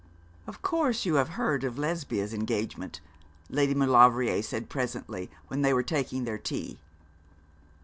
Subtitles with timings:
[0.47, 3.01] 'Of course you have heard of Lesbia's engagement?'
[3.51, 6.79] Lady Maulevrier said presently, when they were taking their tea.